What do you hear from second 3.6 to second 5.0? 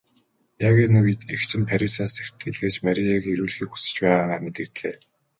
хүсэж байгаагаа мэдэгдлээ.